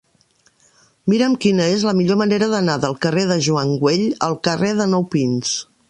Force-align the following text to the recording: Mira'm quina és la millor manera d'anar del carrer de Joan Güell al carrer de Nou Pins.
Mira'm 1.13 1.35
quina 1.43 1.67
és 1.75 1.85
la 1.89 1.93
millor 1.99 2.19
manera 2.23 2.49
d'anar 2.55 2.79
del 2.87 2.99
carrer 3.05 3.29
de 3.33 3.39
Joan 3.49 3.79
Güell 3.85 4.09
al 4.31 4.39
carrer 4.49 4.73
de 4.83 4.91
Nou 4.97 5.11
Pins. 5.15 5.59